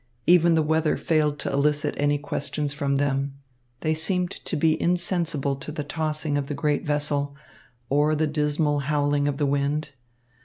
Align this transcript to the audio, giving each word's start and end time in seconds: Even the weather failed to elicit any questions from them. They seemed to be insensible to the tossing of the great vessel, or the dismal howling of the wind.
Even 0.25 0.55
the 0.55 0.63
weather 0.63 0.97
failed 0.97 1.37
to 1.37 1.53
elicit 1.53 1.93
any 1.95 2.17
questions 2.17 2.73
from 2.73 2.95
them. 2.95 3.35
They 3.81 3.93
seemed 3.93 4.31
to 4.31 4.55
be 4.55 4.81
insensible 4.81 5.55
to 5.57 5.71
the 5.71 5.83
tossing 5.83 6.39
of 6.39 6.47
the 6.47 6.55
great 6.55 6.83
vessel, 6.83 7.35
or 7.87 8.15
the 8.15 8.25
dismal 8.25 8.79
howling 8.79 9.27
of 9.27 9.37
the 9.37 9.45
wind. 9.45 9.91